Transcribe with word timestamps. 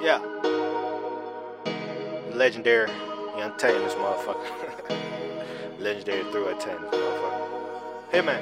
Yeah. 0.00 0.18
Legendary 2.32 2.88
Young 3.36 3.52
Tay 3.58 3.74
in 3.74 3.82
this 3.82 3.94
motherfucker. 3.94 4.96
Legendary 5.80 6.22
through 6.30 6.48
a 6.48 6.54
10 6.54 6.82
this 6.82 6.94
motherfucker. 6.94 7.48
Hey 8.12 8.20
man. 8.20 8.40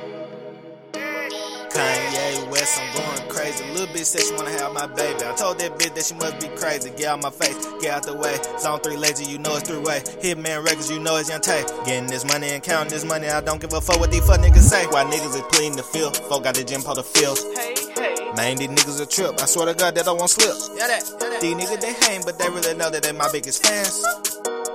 Kanye 1.70 2.50
West, 2.50 2.78
I'm 2.78 2.94
going 2.94 3.30
crazy. 3.30 3.64
Little 3.72 3.86
bitch 3.86 4.04
said 4.04 4.20
she 4.20 4.34
wanna 4.34 4.50
have 4.50 4.74
my 4.74 4.86
baby. 4.86 5.24
I 5.24 5.34
told 5.34 5.58
that 5.60 5.78
bitch 5.78 5.94
that 5.94 6.04
she 6.04 6.14
must 6.16 6.40
be 6.40 6.48
crazy. 6.56 6.90
Get 6.90 7.06
out 7.06 7.22
my 7.22 7.30
face, 7.30 7.66
get 7.80 7.94
out 7.94 8.02
the 8.02 8.14
way. 8.14 8.36
Zone 8.58 8.80
3 8.80 8.96
legend, 8.98 9.30
you 9.30 9.38
know 9.38 9.56
it's 9.56 9.66
three 9.66 9.78
way. 9.78 10.00
Hitman 10.20 10.62
records, 10.62 10.90
you 10.90 11.00
know 11.00 11.16
it's 11.16 11.30
Young 11.30 11.40
Tay. 11.40 11.64
Getting 11.86 12.06
this 12.06 12.26
money 12.26 12.50
and 12.50 12.62
counting 12.62 12.90
this 12.90 13.04
money, 13.06 13.28
I 13.28 13.40
don't 13.40 13.62
give 13.62 13.72
a 13.72 13.80
fuck 13.80 13.98
what 13.98 14.10
these 14.10 14.26
fuck 14.26 14.40
niggas 14.40 14.68
say. 14.68 14.84
Why 14.88 15.04
niggas 15.04 15.34
is 15.34 15.42
pleading 15.52 15.76
the 15.76 15.82
field? 15.82 16.18
Folk 16.28 16.44
got 16.44 16.54
the 16.54 16.64
gym 16.64 16.82
for 16.82 16.94
the 16.94 17.02
field. 17.02 17.38
Hey, 17.56 17.75
hey. 17.98 18.32
Man, 18.36 18.56
these 18.56 18.68
niggas 18.68 19.00
a 19.00 19.06
trip. 19.06 19.40
I 19.40 19.46
swear 19.46 19.66
to 19.66 19.74
God 19.74 19.94
that 19.94 20.06
I 20.06 20.12
won't 20.12 20.30
slip. 20.30 20.54
Yeah, 20.76 20.86
that. 20.86 21.02
Yeah, 21.02 21.30
that. 21.30 21.40
These 21.40 21.56
niggas 21.56 21.80
they 21.80 21.92
hang, 22.06 22.22
but 22.24 22.38
they 22.38 22.48
really 22.48 22.74
know 22.76 22.90
that 22.90 23.02
they 23.02 23.12
my 23.12 23.30
biggest 23.32 23.66
fans. 23.66 24.04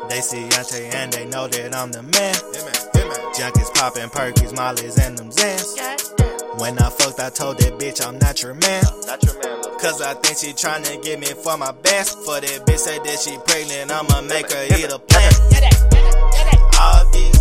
They 0.09 0.19
see 0.21 0.41
Young 0.41 0.65
Tay 0.65 0.89
and 0.93 1.13
they 1.13 1.25
know 1.25 1.47
that 1.47 1.75
I'm 1.75 1.91
the 1.91 2.03
man. 2.03 2.35
Yeah, 2.53 2.65
man. 2.65 2.75
Yeah, 2.95 3.07
man. 3.07 3.19
Junkies 3.33 3.73
popping 3.73 4.09
perkies, 4.09 4.55
mollies, 4.55 4.97
and 4.99 5.17
them 5.17 5.29
Zans. 5.29 5.77
When 6.59 6.77
I 6.77 6.89
fucked, 6.89 7.19
I 7.19 7.29
told 7.29 7.57
that 7.59 7.79
bitch 7.79 8.05
I'm 8.05 8.19
not 8.19 8.43
your 8.43 8.53
man. 8.53 8.83
Not 9.07 9.23
your 9.23 9.33
man. 9.41 9.63
Cause 9.79 10.01
I 10.01 10.13
think 10.13 10.37
she 10.37 10.53
tryna 10.53 11.01
get 11.01 11.19
me 11.19 11.27
for 11.27 11.57
my 11.57 11.71
best. 11.71 12.19
For 12.19 12.39
that 12.39 12.65
bitch 12.67 12.77
said 12.77 13.03
that 13.03 13.17
she 13.19 13.37
pregnant, 13.47 13.89
I'ma 13.89 14.21
make 14.21 14.51
her 14.51 14.65
eat 14.65 14.91
a 14.91 14.99
plant. 14.99 15.33
All 16.77 17.09
these 17.11 17.40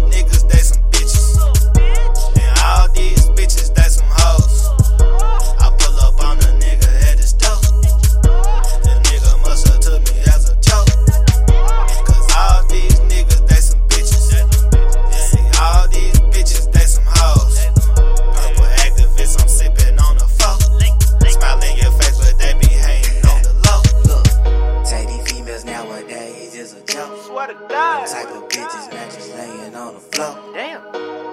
to. 27.54 27.68
Type 27.68 28.28
of 28.28 28.48
bitches 28.48 28.90
just 29.14 29.34
laying 29.34 29.74
on 29.74 29.94
the 29.94 30.00
floor. 30.00 30.52
Damn. 30.54 30.80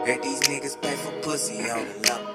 Heard 0.05 0.23
these 0.23 0.41
niggas 0.41 0.81
pay 0.81 0.95
for 0.95 1.11
pussy 1.21 1.69
on 1.69 1.85
the 1.85 2.09
low. 2.09 2.26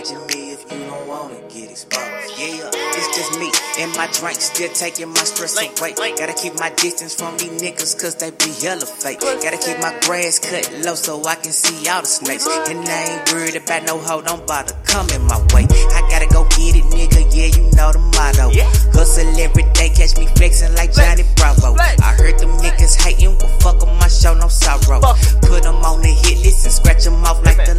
Damn. 0.00 0.26
Me 0.28 0.52
if 0.52 0.64
you 0.72 0.78
don't 0.88 1.06
wanna 1.06 1.36
get 1.52 1.70
exposed. 1.70 2.00
Yeah, 2.40 2.70
it's 2.72 3.08
just 3.16 3.38
me 3.38 3.52
and 3.78 3.92
my 3.96 4.08
drink 4.16 4.40
still 4.40 4.72
taking 4.72 5.08
my 5.08 5.24
stress 5.24 5.60
away. 5.60 6.14
Gotta 6.16 6.32
keep 6.32 6.58
my 6.58 6.70
distance 6.70 7.14
from 7.14 7.36
these 7.36 7.60
niggas 7.60 8.00
cause 8.00 8.14
they 8.16 8.30
be 8.30 8.48
hella 8.64 8.86
fake. 8.86 9.20
Gotta 9.20 9.58
keep 9.58 9.76
my 9.80 9.92
grass 10.00 10.38
cut 10.38 10.64
low 10.86 10.94
so 10.94 11.22
I 11.26 11.34
can 11.34 11.52
see 11.52 11.86
all 11.88 12.00
the 12.00 12.06
snakes. 12.06 12.46
And 12.46 12.80
I 12.88 13.20
ain't 13.20 13.32
worried 13.32 13.56
about 13.56 13.84
no 13.84 13.98
hoe, 13.98 14.22
don't 14.22 14.46
bother 14.46 14.74
coming 14.84 15.20
my 15.26 15.36
way. 15.52 15.68
I 15.68 16.00
gotta 16.08 16.28
go 16.32 16.48
get 16.48 16.80
it, 16.80 16.84
nigga, 16.88 17.28
yeah, 17.36 17.52
you 17.52 17.68
know 17.76 17.92
the 17.92 18.00
motto. 18.16 18.48
Hustle 18.96 19.28
every 19.36 19.64
day, 19.76 19.90
catch 19.90 20.16
me 20.16 20.26
flexing 20.36 20.74
like 20.76 20.94
Johnny 20.94 21.24
Bravo. 21.36 21.76
I 21.76 22.16
heard 22.16 22.38
them 22.38 22.56
niggas 22.56 22.96
hating, 22.96 23.36
well 23.36 23.52
fuck 23.60 23.82
'em, 23.84 23.92
my 23.98 24.08
show, 24.08 24.32
no 24.32 24.48
sorrow. 24.48 25.00
Put 25.44 25.66
'em 25.66 25.76
on 25.84 26.00
the 26.00 26.08
hit 26.08 26.40
list 26.40 26.64
and 26.64 26.72
scratch 26.72 27.06
'em 27.06 27.22
off 27.24 27.44
like 27.44 27.60
the 27.66 27.76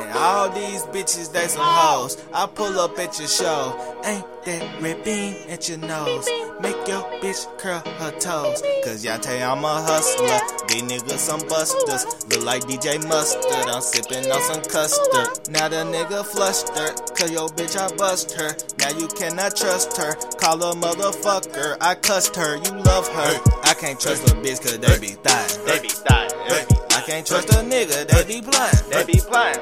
And 0.00 0.12
all 0.12 0.50
these 0.50 0.82
bitches, 0.92 1.32
they 1.32 1.46
some 1.48 1.62
hoes. 1.64 2.22
I 2.32 2.46
pull 2.46 2.78
up 2.78 2.98
at 2.98 3.18
your 3.18 3.28
show. 3.28 4.00
Ain't 4.04 4.24
that 4.44 4.82
red 4.82 5.04
bean 5.04 5.34
at 5.48 5.68
your 5.68 5.78
nose? 5.78 6.28
Make 6.60 6.76
your 6.86 7.02
bitch 7.20 7.46
curl 7.58 7.80
her 7.80 8.10
toes. 8.20 8.62
Cause 8.84 9.04
y'all 9.04 9.18
tell 9.18 9.36
you 9.36 9.44
I'm 9.44 9.64
a 9.64 9.82
hustler. 9.82 10.40
These 10.68 10.82
niggas 10.82 11.18
some 11.18 11.40
busters. 11.48 12.04
Look 12.28 12.44
like 12.44 12.62
DJ 12.62 13.06
Mustard. 13.08 13.68
I'm 13.68 13.80
sipping 13.80 14.30
on 14.30 14.40
some 14.42 14.62
custard. 14.64 15.50
Now 15.50 15.68
the 15.68 15.84
nigga 15.84 16.24
flustered. 16.24 17.16
Cause 17.16 17.30
your 17.30 17.48
bitch, 17.48 17.76
I 17.76 17.94
bust 17.96 18.32
her. 18.32 18.54
Now 18.78 18.98
you 18.98 19.08
cannot 19.08 19.56
trust 19.56 19.96
her. 19.96 20.14
Call 20.38 20.58
her 20.58 20.78
motherfucker. 20.78 21.76
I 21.80 21.94
cussed 21.94 22.36
her. 22.36 22.56
You 22.56 22.82
love 22.82 23.08
her. 23.08 23.40
I 23.64 23.74
can't 23.74 23.98
trust 23.98 24.28
a 24.30 24.34
bitch 24.36 24.62
cause 24.62 24.78
they 24.78 24.98
be 24.98 25.14
thotting. 25.14 25.64
They 25.64 25.80
be 25.80 25.90
dying. 26.04 26.75
They 27.06 27.12
be, 27.12 27.18
I 27.18 27.22
can't 27.22 27.26
trust 27.26 27.50
a 27.50 27.62
nigga, 27.62 28.06
they 28.08 28.24
be 28.24 28.40
blind. 28.40 28.76
they 28.90 29.04
be 29.04 29.20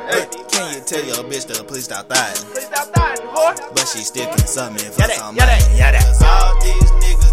Hey, 0.08 0.26
can 0.48 0.74
you 0.74 0.80
tell 0.80 1.04
your 1.04 1.24
bitch 1.28 1.44
to 1.52 1.62
please 1.64 1.84
stop 1.84 2.08
dying? 2.08 2.34
Please 2.36 2.64
stop 2.64 2.90
dying, 2.94 3.20
boy. 3.34 3.52
But 3.74 3.86
she 3.86 3.98
still 3.98 4.26
can 4.28 4.46
suck 4.46 4.72
me 4.72 4.78
for 4.78 5.02
some 5.02 5.36
yeah, 5.36 5.44
that, 5.44 5.60
money. 5.60 5.78
yeah, 5.78 5.92
that. 5.92 6.04
Cause 6.04 6.22
all 6.24 6.56
these 6.62 6.90
niggas, 7.04 7.23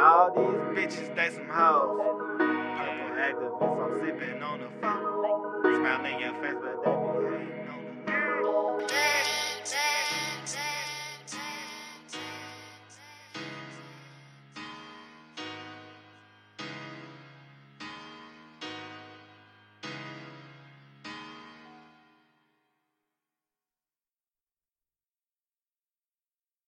all 0.00 0.30
these 0.34 0.96
bitches, 0.96 1.14
they 1.14 1.30
some 1.30 1.48
hoes. 1.48 2.00
Purple 2.38 3.12
activists, 3.20 3.84
I'm 3.84 4.00
sipping 4.00 4.42
on 4.42 4.60
the 4.60 4.68
phone. 4.80 5.76
Smile 5.76 6.04
in 6.06 6.18
your 6.20 6.34
face, 6.42 6.56